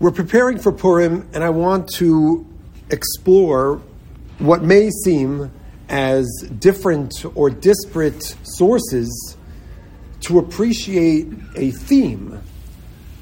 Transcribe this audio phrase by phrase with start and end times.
[0.00, 2.46] We're preparing for Purim, and I want to
[2.88, 3.82] explore
[4.38, 5.52] what may seem
[5.90, 6.26] as
[6.58, 9.36] different or disparate sources
[10.20, 12.40] to appreciate a theme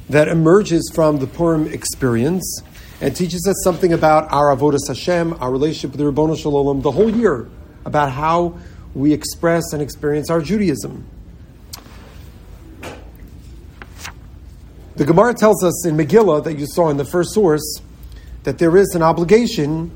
[0.09, 2.63] that emerges from the Purim experience
[3.01, 6.83] and teaches us something about our avodas Hashem, our relationship with the Ribbono Shel Olam,
[6.83, 7.49] the whole year,
[7.87, 8.57] about how
[8.95, 11.05] we express and experience our Judaism.
[14.99, 17.81] The Gemara tells us in Megillah that you saw in the first source
[18.43, 19.93] that there is an obligation.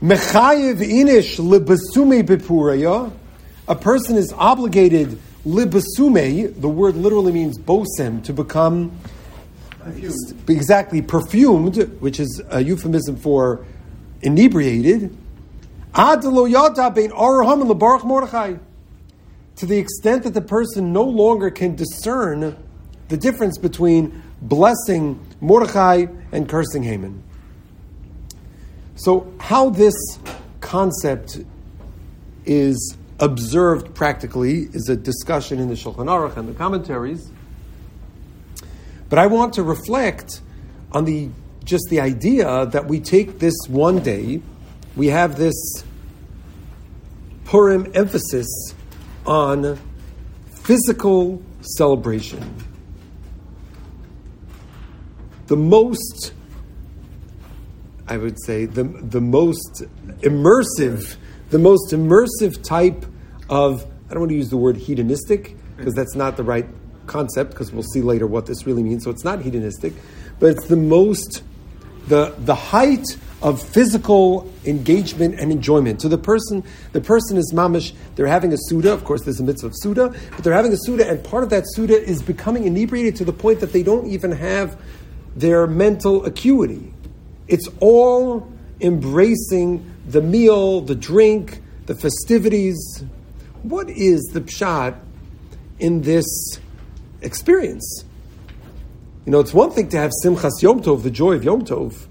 [0.00, 3.10] Mechayev inish libasume bepuraya.
[3.66, 6.60] A person is obligated libasume.
[6.60, 8.96] The word literally means bosem to become
[9.80, 10.48] perfumed.
[10.48, 13.66] exactly perfumed, which is a euphemism for
[14.22, 15.18] inebriated.
[15.96, 16.20] To
[19.66, 22.56] the extent that the person no longer can discern
[23.10, 27.22] the difference between blessing Mordechai and cursing Haman.
[28.94, 29.94] So, how this
[30.60, 31.40] concept
[32.46, 37.30] is observed practically is a discussion in the Shulchan Aruch and the commentaries.
[39.08, 40.40] But I want to reflect
[40.92, 41.30] on the
[41.64, 44.40] just the idea that we take this one day,
[44.96, 45.84] we have this
[47.44, 48.46] Purim emphasis
[49.26, 49.78] on
[50.62, 52.69] physical celebration
[55.50, 56.32] the most,
[58.06, 59.82] I would say, the, the most
[60.20, 61.16] immersive,
[61.50, 63.04] the most immersive type
[63.48, 66.66] of, I don't want to use the word hedonistic, because that's not the right
[67.08, 69.02] concept, because we'll see later what this really means.
[69.02, 69.92] So it's not hedonistic,
[70.38, 71.42] but it's the most,
[72.06, 76.00] the, the height of physical engagement and enjoyment.
[76.00, 76.62] So the person,
[76.92, 80.14] the person is mamish, they're having a suda, of course there's a mitzvah of suda,
[80.30, 83.32] but they're having a suda, and part of that suda is becoming inebriated to the
[83.32, 84.80] point that they don't even have
[85.40, 86.92] their mental acuity.
[87.48, 88.50] It's all
[88.80, 93.04] embracing the meal, the drink, the festivities.
[93.62, 94.98] What is the pshat
[95.78, 96.60] in this
[97.22, 98.04] experience?
[99.24, 102.06] You know, it's one thing to have Simchas Yom Tov, the joy of Yom Tov,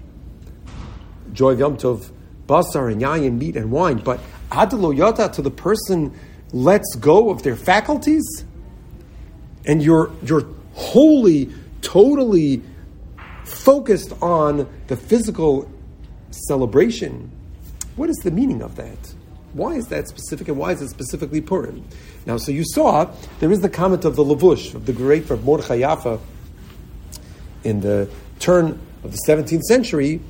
[1.32, 2.10] joy of Yom Tov,
[2.46, 4.20] basar and yayin, meat and wine, but
[4.50, 6.12] adelo yata to the person
[6.52, 8.44] lets go of their faculties,
[9.66, 11.50] and you're you're wholly,
[11.82, 12.62] totally
[13.50, 15.70] focused on the physical
[16.30, 17.30] celebration.
[17.96, 18.98] What is the meaning of that?
[19.52, 21.84] Why is that specific and why is it specifically Purim?
[22.24, 25.44] Now, so you saw there is the comment of the Lavush, of the great Rav
[25.44, 26.20] Mordechai Yaffa
[27.64, 28.08] in the
[28.38, 30.20] turn of the 17th century.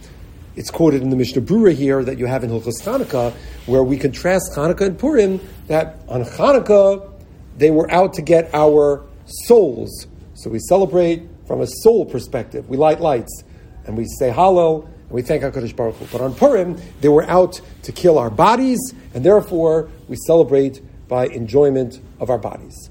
[0.57, 3.33] It's quoted in the Mishnah Brura here that you have in Hilchos Chanukah,
[3.67, 7.11] where we contrast Chanukah and Purim, that on Chanukah
[7.57, 10.07] they were out to get our souls.
[10.35, 12.69] So we celebrate from a soul perspective.
[12.69, 13.43] We light lights
[13.85, 16.07] and we say Hallel and we thank HaKadosh Baruch Hu.
[16.13, 18.79] But on Purim, they were out to kill our bodies
[19.15, 22.89] and therefore we celebrate by enjoyment of our bodies.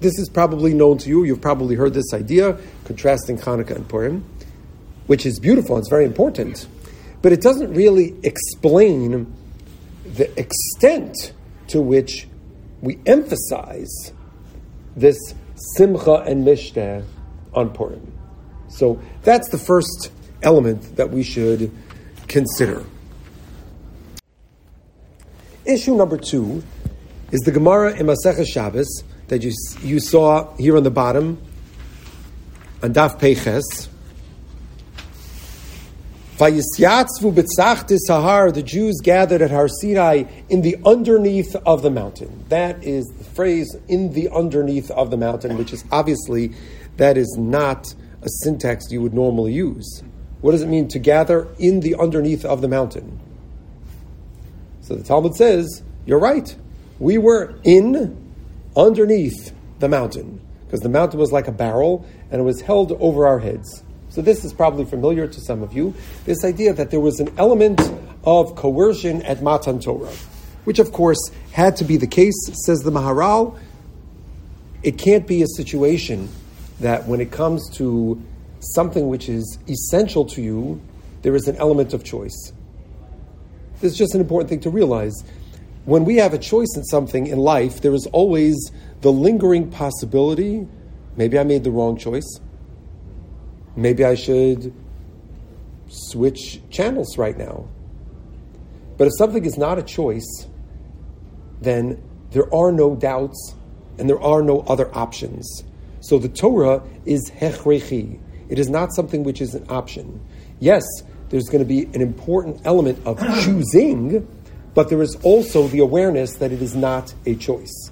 [0.00, 1.24] This is probably known to you.
[1.24, 4.22] You've probably heard this idea, contrasting Hanukkah and Purim,
[5.06, 5.78] which is beautiful.
[5.78, 6.68] It's very important.
[7.22, 9.34] But it doesn't really explain
[10.04, 11.32] the extent
[11.68, 12.28] to which
[12.82, 14.12] we emphasize
[14.94, 15.16] this
[15.56, 17.04] Simcha and Mishteh
[17.54, 18.12] on Purim.
[18.68, 20.12] So that's the first
[20.42, 21.72] element that we should
[22.28, 22.84] consider.
[25.64, 26.62] Issue number two
[27.32, 29.52] is the Gemara in Masechah Shabbos that you,
[29.82, 31.42] you saw here on the bottom
[32.82, 33.88] on Daf Peches.
[36.38, 42.44] Vayisyatzvu b'tzachtis sahar, the Jews gathered at Har Sinai in the underneath of the mountain.
[42.50, 46.52] That is the phrase, in the underneath of the mountain, which is obviously,
[46.98, 47.86] that is not
[48.20, 50.02] a syntax you would normally use.
[50.42, 53.18] What does it mean to gather in the underneath of the mountain?
[54.82, 56.54] So the Talmud says, you're right.
[56.98, 58.34] We were in,
[58.76, 63.26] underneath the mountain, because the mountain was like a barrel and it was held over
[63.26, 63.82] our heads.
[64.16, 65.92] So this is probably familiar to some of you.
[66.24, 67.82] This idea that there was an element
[68.24, 70.10] of coercion at Matan Torah,
[70.64, 71.18] which of course
[71.52, 72.32] had to be the case,
[72.64, 73.58] says the Maharal.
[74.82, 76.30] It can't be a situation
[76.80, 78.18] that when it comes to
[78.60, 80.80] something which is essential to you,
[81.20, 82.54] there is an element of choice.
[83.82, 85.24] This is just an important thing to realize.
[85.84, 88.56] When we have a choice in something in life, there is always
[89.02, 90.66] the lingering possibility
[91.16, 92.40] maybe I made the wrong choice.
[93.76, 94.72] Maybe I should
[95.88, 97.68] switch channels right now.
[98.96, 100.46] But if something is not a choice,
[101.60, 103.54] then there are no doubts
[103.98, 105.62] and there are no other options.
[106.00, 108.18] So the Torah is hechrechi.
[108.48, 110.20] It is not something which is an option.
[110.60, 110.84] Yes,
[111.28, 114.26] there's going to be an important element of choosing,
[114.74, 117.90] but there is also the awareness that it is not a choice,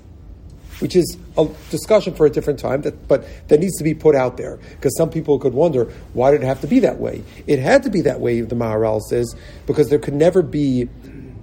[0.80, 4.14] which is a discussion for a different time, that, but that needs to be put
[4.14, 4.58] out there.
[4.70, 7.22] Because some people could wonder, why did it have to be that way?
[7.46, 9.34] It had to be that way, the Maharal says,
[9.66, 10.88] because there could never be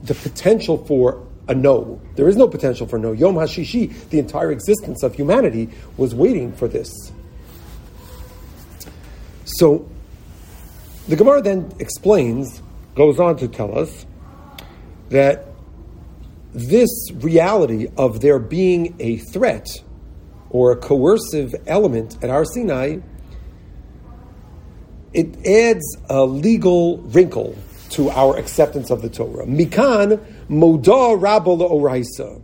[0.04, 2.02] the potential for a no.
[2.16, 3.12] There is no potential for no.
[3.12, 7.12] Yom HaShishi, the entire existence of humanity, was waiting for this.
[9.46, 9.90] So
[11.08, 12.62] the Gemara then explains,
[12.96, 14.06] goes on to tell us,
[15.10, 15.48] that
[16.54, 19.82] this reality of there being a threat
[20.50, 23.00] or a coercive element at Har Sinai,
[25.14, 27.56] it adds a legal wrinkle
[27.92, 29.46] to our acceptance of the Torah.
[29.46, 30.18] Mikan
[30.50, 32.42] moda rabba oraisa.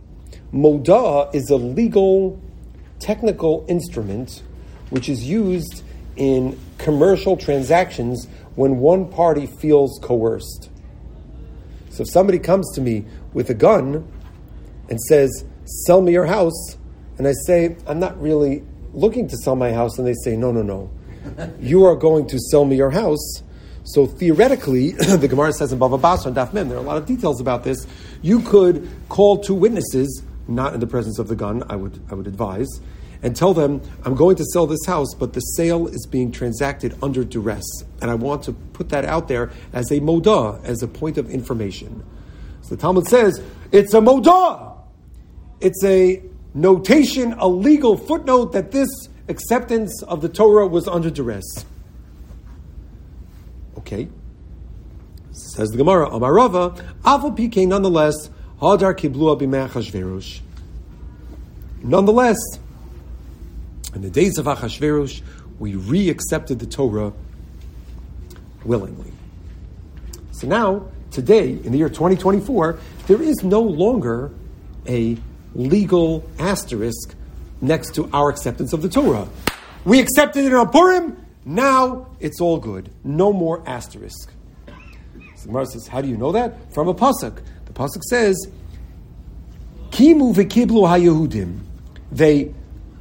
[0.52, 2.40] Moda is a legal,
[2.98, 4.42] technical instrument
[4.90, 5.82] which is used
[6.16, 10.70] in commercial transactions when one party feels coerced.
[11.90, 13.04] So if somebody comes to me
[13.38, 14.06] with a gun
[14.90, 15.44] and says,
[15.86, 16.76] Sell me your house,
[17.18, 20.50] and I say, I'm not really looking to sell my house, and they say, No,
[20.50, 20.90] no, no.
[21.60, 23.42] You are going to sell me your house
[23.88, 24.90] so theoretically,
[25.22, 27.40] the Gemara says in Bava Basra and Daf Mem, there are a lot of details
[27.40, 27.86] about this.
[28.20, 32.14] You could call two witnesses, not in the presence of the gun, I would, I
[32.14, 32.68] would advise,
[33.22, 36.98] and tell them, I'm going to sell this house, but the sale is being transacted
[37.02, 37.64] under duress.
[38.02, 41.30] And I want to put that out there as a moda, as a point of
[41.30, 42.04] information.
[42.68, 43.42] So the Talmud says,
[43.72, 44.76] it's a moda!
[45.58, 46.22] It's a
[46.52, 48.88] notation, a legal footnote that this
[49.26, 51.64] acceptance of the Torah was under duress.
[53.78, 54.08] Okay.
[55.32, 58.28] Says the Gemara, Amarava, Aval PK, nonetheless,
[58.60, 60.40] Hadar Kiblua Bimei
[61.82, 62.36] Nonetheless,
[63.94, 65.22] in the days of Achashverosh,
[65.58, 67.14] we re-accepted the Torah
[68.62, 69.12] willingly.
[70.32, 74.30] So now, today, in the year 2024, there is no longer
[74.86, 75.16] a
[75.54, 77.14] legal asterisk
[77.60, 79.28] next to our acceptance of the Torah.
[79.84, 82.90] We accepted it on Purim, now it's all good.
[83.04, 84.30] No more asterisk.
[85.36, 86.74] So Gemara says, how do you know that?
[86.74, 87.40] From a pasuk.
[87.64, 88.48] The pasuk says,
[89.90, 91.60] "Kimu v'kiblu haYehudim."
[92.12, 92.52] They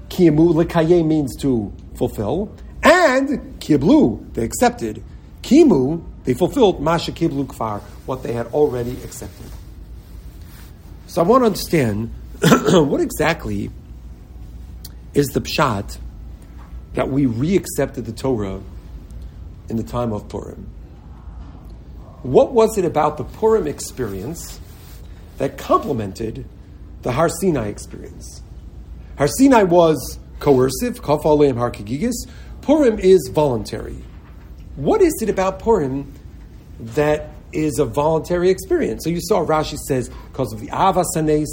[0.10, 2.52] kimu lekaye means to fulfill,
[2.84, 5.04] and kiblu they accepted.
[5.42, 9.50] Kimu they fulfilled masha kfar what they had already accepted.
[11.08, 12.14] So I want to understand
[12.74, 13.72] what exactly
[15.14, 16.00] is the pshat
[16.96, 18.60] that we re-accepted the Torah
[19.70, 20.70] in the time of Purim.
[22.24, 24.60] What was it about the Purim experience
[25.38, 26.44] that complemented
[27.04, 28.42] the Har Sinai experience?
[29.18, 31.72] Har Sinai was coercive, Kaf Aleim Har.
[32.62, 34.04] Purim is voluntary.
[34.78, 36.14] What is it about Purim
[36.80, 39.04] that is a voluntary experience?
[39.04, 41.48] So you saw Rashi says because of the Avasanes,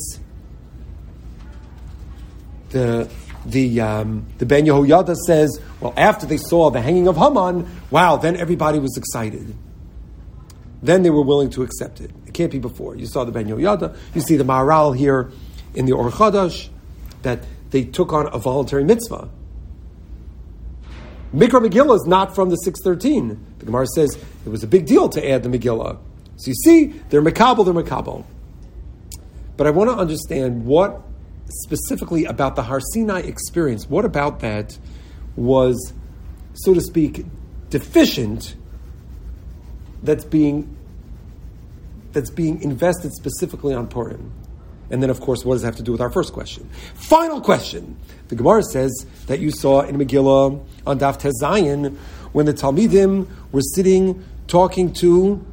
[2.68, 3.10] the
[3.46, 8.16] the um, the Ben Yehoyada says, well, after they saw the hanging of Haman, wow,
[8.16, 9.56] then everybody was excited.
[10.82, 12.10] Then they were willing to accept it.
[12.26, 12.94] It can't be before.
[12.94, 13.96] You saw the Ben Yehoyada.
[14.14, 15.32] You see the Maharal here
[15.74, 16.68] in the Or Chadash
[17.22, 19.30] that they took on a voluntary mitzvah.
[21.34, 23.44] Mikra Megillah is not from the 613.
[23.58, 25.98] The Gemara says it was a big deal to add the Megillah.
[26.36, 28.24] So you see, they're Makabal, they're Makabal.
[29.56, 31.02] But I want to understand what
[31.48, 34.78] specifically about the Har Sinai experience, what about that
[35.34, 35.92] was,
[36.54, 37.24] so to speak,
[37.68, 38.54] deficient
[40.04, 40.76] that's being
[42.12, 44.32] that's being invested specifically on Purim?
[44.90, 46.68] And then, of course, what does it have to do with our first question?
[46.94, 47.96] Final question.
[48.28, 51.96] The Gemara says that you saw in Megillah on Daf Tezayin
[52.32, 55.44] when the Talmidim were sitting talking to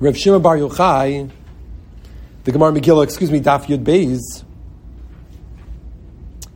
[0.00, 1.30] Rav Shimon Bar Yochai
[2.44, 4.44] the Gemara Megillah, excuse me, Daf Yud Beis.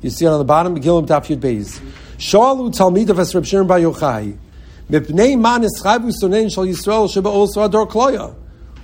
[0.01, 1.79] You see it on the bottom, Megillah Daf Yud Beis.
[2.17, 4.37] Shalu Talmid of Esreb Shimon Bar Yochai.
[4.89, 8.35] Mipnei man Yisrael also ador kloya.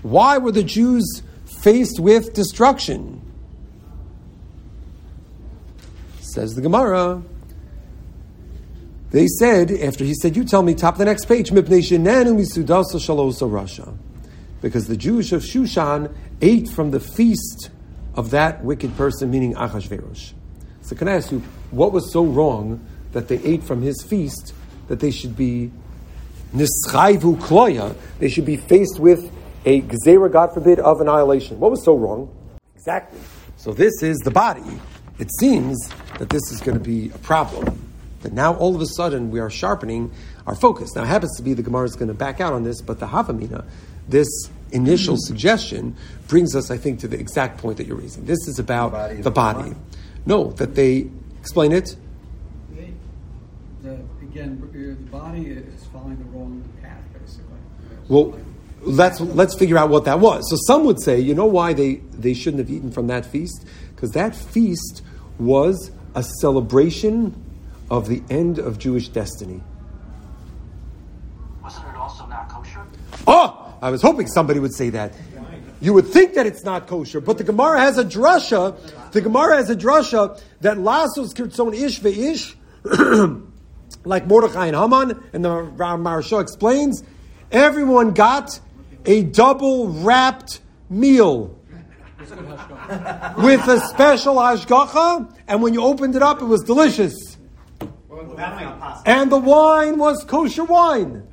[0.02, 1.22] Why were the Jews
[1.62, 3.20] faced with destruction?
[6.20, 7.22] Says the Gemara.
[9.10, 11.98] They said, after he said, You tell me, top the next page, rasha
[14.60, 17.70] because the Jews of Shushan ate from the feast
[18.14, 20.32] of that wicked person, meaning Achashverosh.
[20.82, 24.52] So can I ask you, what was so wrong that they ate from his feast
[24.88, 25.70] that they should be
[26.54, 29.30] kloya, they should be faced with
[29.64, 31.60] a gzera, God forbid, of annihilation.
[31.60, 32.34] What was so wrong?
[32.74, 33.20] Exactly.
[33.56, 34.80] So this is the body.
[35.18, 35.76] It seems
[36.18, 37.78] that this is going to be a problem.
[38.22, 40.12] that now all of a sudden we are sharpening
[40.46, 40.94] our focus.
[40.94, 43.00] Now, it happens to be the Gemara is going to back out on this, but
[43.00, 43.64] the Havamina,
[44.08, 44.28] this
[44.72, 45.26] initial mm-hmm.
[45.26, 45.96] suggestion,
[46.28, 48.24] brings us, I think, to the exact point that you're raising.
[48.24, 49.22] This is about the body.
[49.22, 49.74] The body.
[50.26, 51.96] No, that they explain it.
[53.82, 57.58] the, again, the body is following the wrong path, basically.
[58.08, 58.38] Well,
[58.82, 60.48] let's let's figure out what that was.
[60.50, 63.64] So some would say, you know why they, they shouldn't have eaten from that feast?
[63.94, 65.02] Because that feast
[65.38, 67.34] was a celebration
[67.90, 69.60] of the end of Jewish destiny.
[71.62, 72.82] Wasn't it also not kosher?
[73.26, 75.14] Oh, I was hoping somebody would say that.
[75.82, 78.76] You would think that it's not kosher, but the Gemara has a drasha.
[79.12, 82.54] The Gemara has a drasha that lasos kirtzon ish ve'ish,
[84.04, 87.02] like Mordechai and Haman, and the Maharsha explains,
[87.50, 88.60] everyone got
[89.06, 91.56] a double wrapped meal
[93.38, 97.36] with a special hashgacha, and when you opened it up, it was delicious.
[99.06, 101.26] And the wine was kosher wine.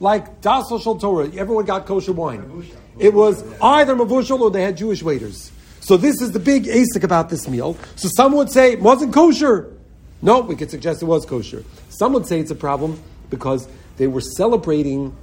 [0.00, 1.30] Like Dasal Shal Torah.
[1.34, 2.64] Everyone got kosher wine.
[2.98, 5.50] It was either Mavushal or they had Jewish waiters.
[5.80, 7.76] So this is the big asic about this meal.
[7.96, 9.72] So some would say it wasn't kosher.
[10.20, 11.64] No, we could suggest it was kosher.
[11.88, 13.00] Some would say it's a problem
[13.30, 15.16] because they were celebrating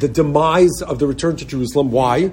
[0.00, 1.90] the demise of the return to Jerusalem.
[1.90, 2.30] Why?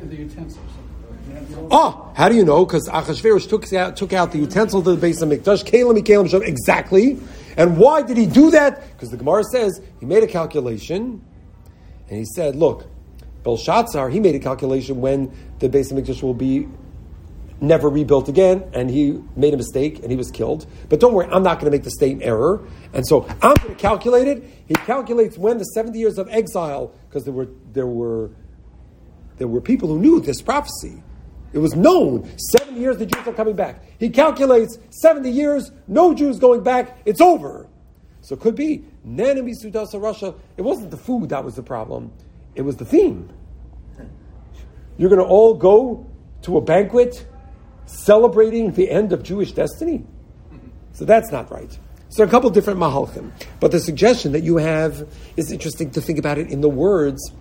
[1.71, 2.65] Oh, how do you know?
[2.65, 6.29] Because Achashverosh took out, took out the utensil of the base of Mikdash, Kalim, Kalim,
[6.29, 7.19] Shem, exactly.
[7.57, 8.91] And why did he do that?
[8.91, 11.23] Because the Gemara says he made a calculation,
[12.09, 12.87] and he said, look,
[13.43, 16.67] Belshazzar, he made a calculation when the base of Mikdash will be
[17.61, 20.67] never rebuilt again, and he made a mistake and he was killed.
[20.89, 22.67] But don't worry, I'm not going to make the same error.
[22.93, 24.43] And so I'm going to calculate it.
[24.67, 28.31] He calculates when the 70 years of exile, because there were there were
[29.37, 31.03] there were people who knew this prophecy.
[31.53, 32.27] It was known
[32.57, 33.83] 70 years the Jews are coming back.
[33.99, 37.67] He calculates 70 years, no Jews going back, it's over.
[38.21, 40.35] So it could be Nanami Sudasa rasha.
[40.57, 42.11] It wasn't the food that was the problem,
[42.55, 43.29] it was the theme.
[44.97, 46.07] You're going to all go
[46.43, 47.27] to a banquet
[47.85, 50.03] celebrating the end of Jewish destiny?
[50.93, 51.77] So that's not right.
[52.13, 53.31] So a couple different mahalchim.
[53.59, 57.31] But the suggestion that you have is interesting to think about it in the words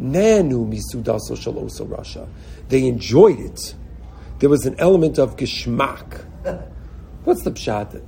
[0.00, 2.28] Nanu misudaso shaloso rasha.
[2.68, 3.74] They enjoyed it.
[4.38, 6.24] There was an element of gishmak.
[7.24, 8.00] What's the pshat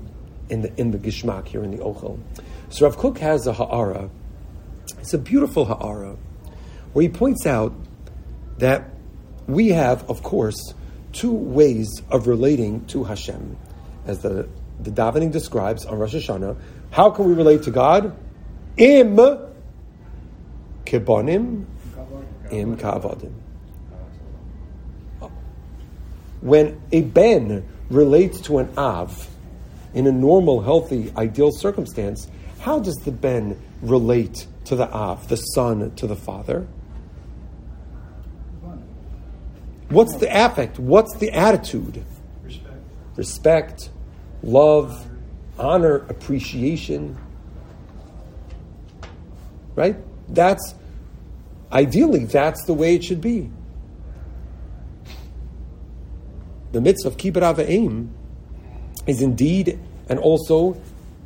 [0.49, 2.21] in the in the gishmak here in the ochel?
[2.69, 4.09] So Rav Kook has a ha'ara.
[5.01, 6.17] It's a beautiful ha'ara
[6.93, 7.75] where he points out
[8.59, 8.89] that
[9.49, 10.75] we have, of course,
[11.11, 13.59] two ways of relating to Hashem,
[14.07, 14.49] as the
[14.81, 16.57] the davening describes on Rosh Hashanah.
[16.91, 18.17] How can we relate to God?
[18.77, 19.17] Im
[20.85, 21.65] kibonim
[22.51, 23.33] im kavadim.
[26.41, 29.29] When a ben relates to an av
[29.95, 32.29] in a normal, healthy, ideal circumstance,
[32.61, 36.67] how does the ben relate to the av, the son to the father?
[39.89, 40.79] What's the affect?
[40.79, 42.05] What's the attitude?
[42.43, 42.77] Respect.
[43.17, 43.91] Respect,
[44.45, 45.07] love,
[45.59, 47.17] honor, appreciation.
[49.75, 49.97] Right?
[50.29, 50.75] That's
[51.73, 53.51] ideally that's the way it should be.
[56.73, 58.15] The mitzvah of kibbut aim
[59.07, 60.81] is indeed and also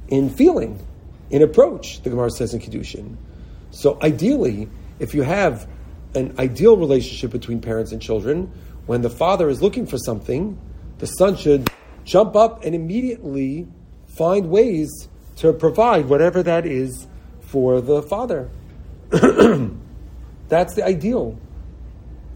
[0.09, 0.85] in feeling,
[1.31, 3.17] in approach, the Gemara says in Kiddushin.
[3.71, 5.69] So ideally, if you have
[6.15, 8.51] an ideal relationship between parents and children,
[8.87, 10.59] when the father is looking for something,
[10.99, 11.71] the son should
[12.09, 13.69] jump up and immediately
[14.07, 17.07] find ways to provide whatever that is
[17.41, 18.49] for the father.
[20.49, 21.39] That's the ideal.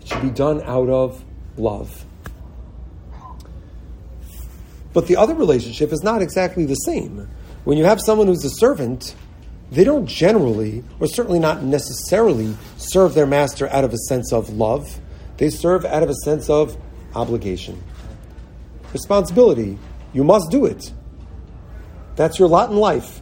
[0.03, 1.25] It should be done out of
[1.57, 2.05] love.
[4.93, 7.29] But the other relationship is not exactly the same.
[7.65, 9.15] When you have someone who's a servant,
[9.71, 14.51] they don't generally, or certainly not necessarily, serve their master out of a sense of
[14.51, 15.01] love.
[15.39, 16.77] They serve out of a sense of
[17.15, 17.83] obligation,
[18.93, 19.79] responsibility.
[20.13, 20.93] You must do it.
[22.17, 23.21] That's your lot in life.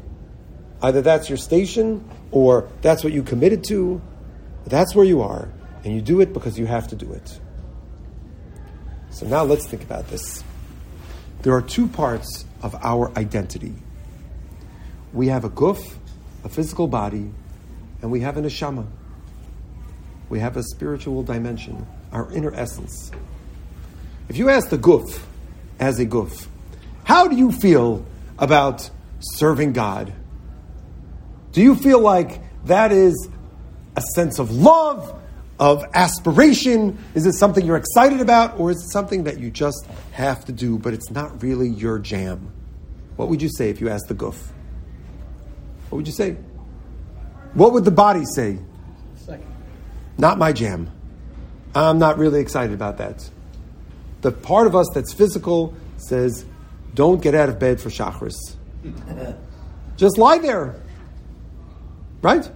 [0.82, 4.00] Either that's your station or that's what you committed to.
[4.66, 5.48] That's where you are,
[5.84, 7.40] and you do it because you have to do it.
[9.10, 10.44] So now let's think about this.
[11.42, 13.74] There are two parts of our identity.
[15.12, 15.94] We have a guf,
[16.44, 17.30] a physical body,
[18.02, 18.86] and we have an neshama.
[20.28, 23.10] We have a spiritual dimension, our inner essence.
[24.28, 25.20] If you ask the guf
[25.80, 26.46] as a goof.
[27.04, 28.06] how do you feel
[28.38, 30.12] about serving God?
[31.52, 33.28] Do you feel like that is
[33.96, 35.20] a sense of love,
[35.58, 36.96] of aspiration?
[37.14, 40.52] Is it something you're excited about, or is it something that you just have to
[40.52, 42.52] do, but it's not really your jam?
[43.16, 44.52] What would you say if you asked the goof?
[45.88, 46.36] What would you say?
[47.54, 48.58] What would the body say?
[49.16, 49.52] Second.
[50.16, 50.90] Not my jam.
[51.74, 53.28] I'm not really excited about that.
[54.20, 56.44] The part of us that's physical says,
[56.94, 58.36] don't get out of bed for Shacharis.
[59.96, 60.76] Just lie there.
[62.22, 62.50] Right?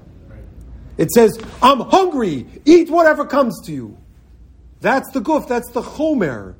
[0.96, 2.46] It says, I'm hungry.
[2.64, 3.98] Eat whatever comes to you.
[4.80, 5.48] That's the goof.
[5.48, 6.54] That's the chomer.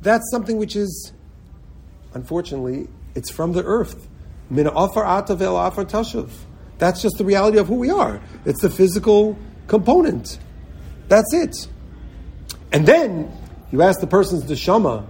[0.00, 1.12] That's something which is,
[2.14, 4.08] unfortunately, it's from the earth.
[4.48, 6.30] Min afar atavel afar tashuv.
[6.78, 8.20] That's just the reality of who we are.
[8.44, 10.38] It's the physical component.
[11.08, 11.66] That's it.
[12.72, 13.32] And then
[13.70, 15.06] you ask the person's neshama,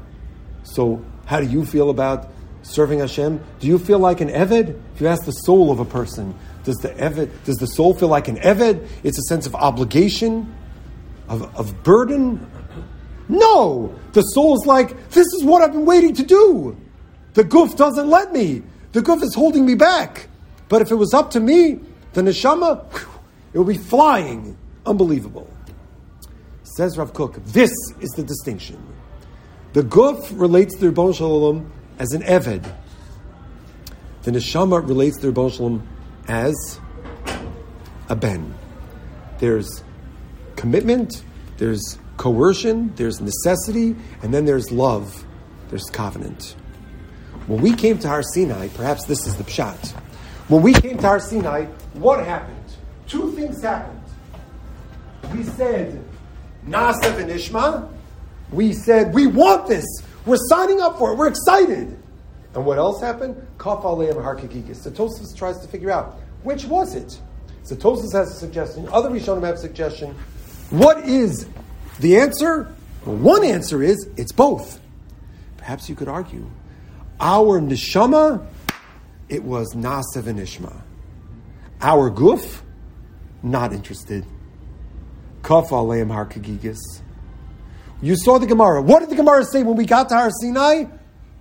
[0.63, 2.29] so how do you feel about
[2.63, 3.43] serving Hashem?
[3.61, 4.81] Do you feel like an Eved?
[4.95, 6.35] If you ask the soul of a person,
[6.65, 8.87] does the Eved, does the soul feel like an Eved?
[9.03, 10.53] It's a sense of obligation,
[11.29, 12.51] of, of burden.
[13.29, 13.95] No!
[14.13, 16.77] The soul's like, this is what I've been waiting to do.
[17.35, 18.63] The guf doesn't let me.
[18.93, 20.29] The guf is holding me back.
[20.69, 21.81] But if it was up to me,
[22.15, 22.85] the neshama,
[23.53, 24.57] it would be flying.
[24.85, 25.49] Unbelievable.
[26.79, 28.81] Says Rav Kook, this is the distinction.
[29.73, 31.69] The guf relates to Ribbono Shel Olam
[31.99, 32.73] as an eved.
[34.23, 35.83] The neshama relates to Ribbono Shel Olam
[36.29, 36.79] as
[38.09, 38.55] a ben.
[39.41, 39.83] There's
[40.55, 41.25] commitment,
[41.57, 45.27] there's coercion, there's necessity, and then there's love,
[45.71, 46.55] there's covenant.
[47.49, 49.91] When we came to Har Sinai, perhaps this is the pshat.
[50.47, 52.73] When we came to Har Sinai, what happened?
[53.09, 54.01] Two things happened.
[55.35, 56.05] We said,
[56.71, 57.93] Nasev and Ishma.
[58.51, 59.85] We said, we want this.
[60.25, 61.17] We're signing up for it.
[61.17, 61.99] We're excited.
[62.55, 63.37] And what else happened?
[63.59, 64.77] Kaf Aleim Harkikikis.
[64.77, 64.91] So
[65.37, 67.21] tries to figure out, which was it?
[67.63, 67.77] So
[68.13, 68.89] has a suggestion.
[68.91, 70.15] Other Rishonim have a suggestion.
[70.71, 71.47] What is
[72.01, 72.75] the answer?
[73.05, 74.81] Well, one answer is, it's both.
[75.59, 76.51] Perhaps you could argue.
[77.21, 78.47] Our neshama,
[79.29, 80.75] it was Nasev and Ishma.
[81.81, 82.63] Our guf,
[83.43, 84.25] not interested.
[85.49, 86.79] Harkikikis.
[88.01, 88.83] You saw the Gemara.
[88.83, 90.85] What did the Gemara say when we got to Har Sinai?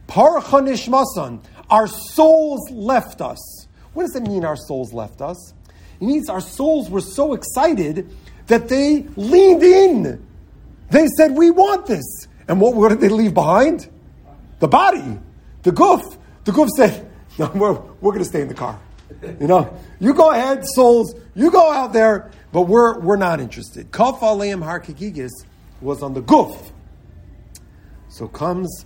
[0.07, 1.43] Parcha masan.
[1.69, 3.67] Our souls left us.
[3.93, 5.53] What does it mean our souls left us?
[5.99, 8.09] It means our souls were so excited
[8.47, 10.25] that they leaned in.
[10.89, 12.27] They said, We want this.
[12.47, 13.89] And what, what did they leave behind?
[14.59, 15.19] The body,
[15.63, 16.01] the goof.
[16.45, 18.79] The goof said, No, we're, we're going to stay in the car.
[19.39, 23.91] You know, you go ahead, souls, you go out there, but we're, we're not interested.
[23.91, 24.83] Kaf Aleim Har
[25.81, 26.71] was on the guf.
[28.09, 28.85] So comes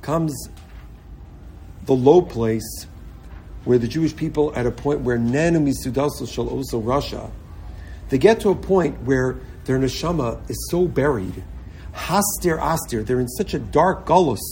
[0.00, 0.50] comes
[1.86, 2.86] the low place
[3.64, 7.30] where the Jewish people at a point where Nenu Misudasu shall also rasha,
[8.10, 11.42] they get to a point where their neshama is so buried.
[11.92, 14.42] Hastir Astir, they're in such a dark gullus.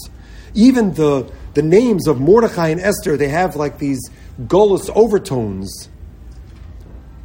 [0.55, 4.01] Even the, the names of Mordechai and Esther, they have like these
[4.41, 5.89] gullus overtones.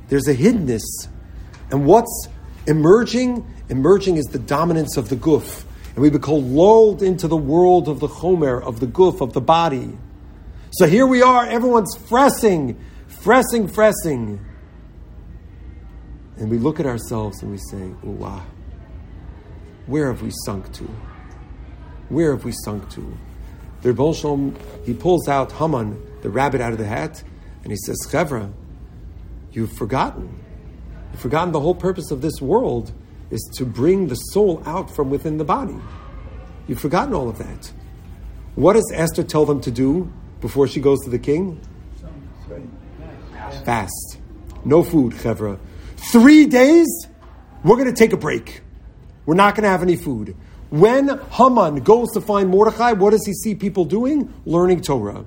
[0.09, 1.07] There's a hiddenness.
[1.71, 2.29] And what's
[2.65, 3.45] emerging?
[3.69, 5.63] Emerging is the dominance of the guf.
[5.89, 9.41] And we become lulled into the world of the chomer, of the guf, of the
[9.41, 9.97] body.
[10.71, 12.77] So here we are, everyone's fressing,
[13.09, 14.39] fressing, fressing.
[16.37, 18.45] And we look at ourselves and we say, wow, ah.
[19.87, 20.83] where have we sunk to?
[22.09, 23.17] Where have we sunk to?
[23.81, 27.23] The Rebbe he pulls out Haman, the rabbit out of the hat,
[27.63, 28.51] and he says, Chevra,
[29.57, 30.39] you've forgotten.
[31.11, 32.93] You've forgotten the whole purpose of this world
[33.31, 35.75] is to bring the soul out from within the body.
[36.67, 37.73] You've forgotten all of that.
[38.53, 41.59] What does Esther tell them to do before she goes to the king?
[43.65, 44.19] Fast.
[44.63, 45.59] No food, Chevra.
[46.11, 47.07] Three days,
[47.63, 48.61] we're going to take a break.
[49.25, 50.35] We're not going to have any food.
[50.69, 54.31] When Haman goes to find Mordechai, what does he see people doing?
[54.45, 55.25] Learning Torah.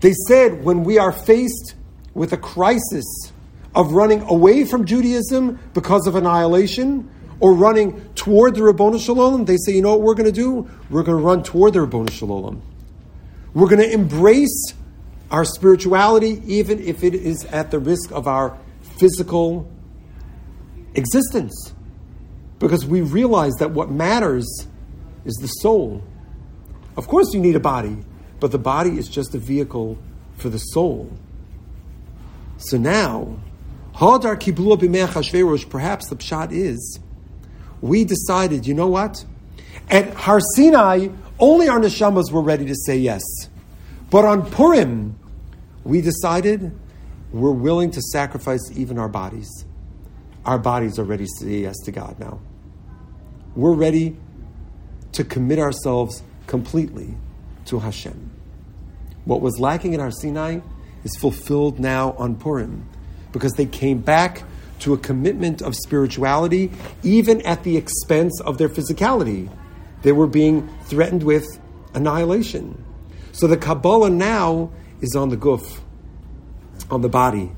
[0.00, 1.76] They said when we are faced
[2.14, 3.32] with a crisis
[3.74, 9.46] of running away from Judaism because of annihilation or running toward the Ribbono Shel Olam,
[9.46, 10.68] they say, you know what we're going to do?
[10.90, 12.60] We're going to run toward the Ribbono Shel Olam.
[13.54, 14.74] We're going to embrace
[15.30, 18.56] our spirituality, even if it is at the risk of our
[18.98, 19.70] physical
[20.94, 21.72] existence.
[22.58, 24.46] Because we realize that what matters
[25.24, 26.04] is the soul.
[26.96, 27.96] Of course, you need a body,
[28.38, 29.98] but the body is just a vehicle
[30.36, 31.10] for the soul.
[32.64, 33.40] So now,
[33.96, 37.00] Hadar Kiblu B'mei perhaps the pshat is,
[37.80, 39.24] we decided, you know what?
[39.90, 41.08] At Har Sinai,
[41.40, 43.22] only our neshamas were ready to say yes.
[44.10, 45.18] But on Purim,
[45.82, 46.72] we decided
[47.32, 49.64] we're willing to sacrifice even our bodies.
[50.44, 52.40] Our bodies are ready to say yes to God now.
[53.56, 54.16] We're ready
[55.12, 57.16] to commit ourselves completely
[57.66, 58.30] to Hashem.
[59.24, 60.60] What was lacking in Har Sinai
[61.04, 62.88] is fulfilled now on Purim
[63.32, 64.44] because they came back
[64.80, 66.70] to a commitment of spirituality,
[67.02, 69.48] even at the expense of their physicality.
[70.02, 71.46] They were being threatened with
[71.94, 72.84] annihilation.
[73.30, 75.80] So the Kabbalah now is on the guf,
[76.90, 77.52] on the body.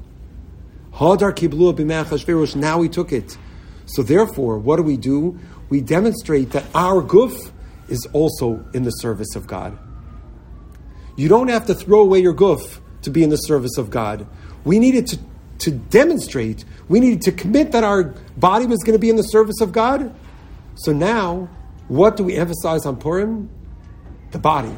[1.00, 3.38] Now we took it.
[3.86, 5.38] So therefore, what do we do?
[5.68, 7.50] We demonstrate that our guf
[7.88, 9.78] is also in the service of God.
[11.16, 14.26] You don't have to throw away your guf to be in the service of God.
[14.64, 15.18] We needed to,
[15.60, 19.22] to demonstrate, we needed to commit that our body was going to be in the
[19.22, 20.14] service of God.
[20.76, 21.48] So now,
[21.88, 23.48] what do we emphasize on Purim?
[24.32, 24.74] The body.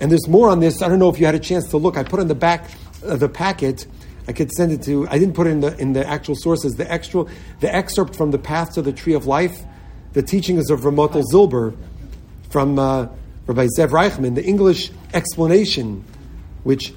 [0.00, 0.82] And there's more on this.
[0.82, 1.96] I don't know if you had a chance to look.
[1.96, 2.70] I put in the back
[3.02, 3.86] of the packet.
[4.26, 5.06] I could send it to.
[5.08, 6.74] I didn't put it in the in the actual sources.
[6.74, 7.26] The extra,
[7.60, 9.62] the excerpt from the Path to the Tree of Life.
[10.14, 11.76] The teaching is of Ramotel Zilber
[12.48, 13.08] from uh,
[13.46, 14.34] Rabbi Zev Reichman.
[14.34, 16.04] The English explanation,
[16.62, 16.94] which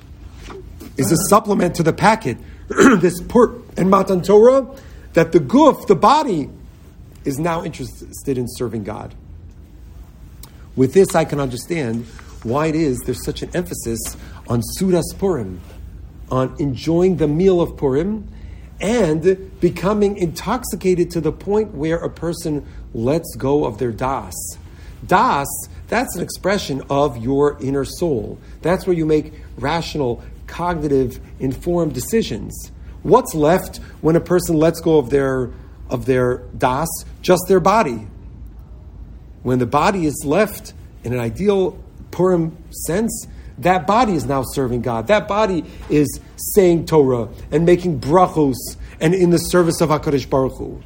[0.97, 2.37] is a supplement to the packet.
[2.67, 4.67] this port and Matan Torah,
[5.13, 6.49] that the guf, the body,
[7.23, 9.13] is now interested in serving God.
[10.75, 12.05] With this, I can understand
[12.43, 13.99] why it is there's such an emphasis
[14.47, 15.59] on Sudas Purim,
[16.29, 18.27] on enjoying the meal of Purim,
[18.79, 24.33] and becoming intoxicated to the point where a person lets go of their das.
[25.05, 25.47] Das,
[25.87, 28.39] that's an expression of your inner soul.
[28.61, 32.71] That's where you make rational, cognitive, informed decisions.
[33.03, 35.51] What's left when a person lets go of their
[35.89, 36.87] of their das?
[37.21, 38.07] Just their body.
[39.43, 41.81] When the body is left in an ideal
[42.11, 43.27] Purim sense,
[43.59, 45.07] that body is now serving God.
[45.07, 48.55] That body is saying Torah and making brachos
[48.99, 50.81] and in the service of HaKadosh Baruch Hu.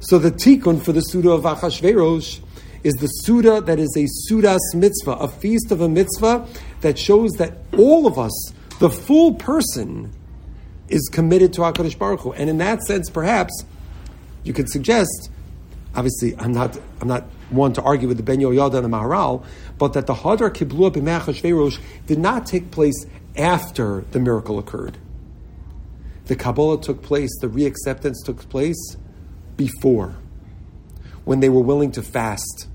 [0.00, 2.40] So the tikkun for the Suda of Achashverosh
[2.84, 6.46] is the Suda that is a Sudas mitzvah, a feast of a mitzvah
[6.80, 10.12] that shows that all of us, the full person,
[10.88, 12.32] is committed to HaKadosh Baruch Hu.
[12.32, 13.64] And in that sense, perhaps,
[14.44, 15.30] you could suggest,
[15.94, 19.44] obviously, I'm not, I'm not one to argue with the Ben Yehoyada and the Maharal,
[19.78, 24.98] but that the Hadar Kiblua b'Me'achashverosh did not take place after the miracle occurred.
[26.26, 28.96] The Kabbalah took place, the reacceptance took place
[29.56, 30.16] before,
[31.24, 32.68] when they were willing to fast,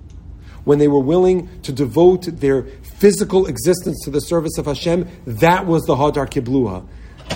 [0.67, 2.63] when they were willing to devote their
[2.97, 6.85] physical existence to the service of Hashem, that was the Hadar Kiblua.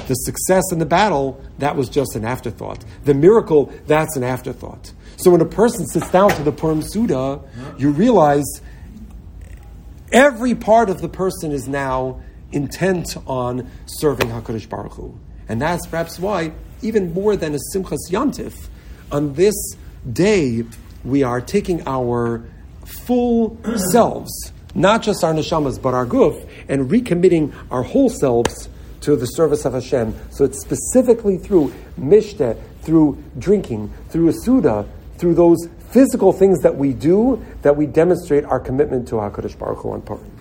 [0.10, 2.84] The success in the battle, that was just an afterthought.
[3.06, 4.92] The miracle, that's an afterthought.
[5.16, 7.40] So when a person sits down to the Purim Suda,
[7.78, 8.62] you realize
[10.12, 15.18] every part of the person is now intent on serving HaKadosh Baruch Hu.
[15.48, 18.68] And that's perhaps why, even more than a Simchas Yantif,
[19.10, 19.56] on this
[20.12, 20.66] day,
[21.06, 22.44] we are taking our
[22.86, 23.58] full
[23.92, 28.70] selves, not just our neshamas, but our guf, and recommitting our whole selves
[29.02, 30.16] to the service of Hashem.
[30.32, 36.76] So it's specifically through mishte, through drinking, through a suda, through those physical things that
[36.76, 40.41] we do that we demonstrate our commitment to HaKadosh Baruch Hu on Purim.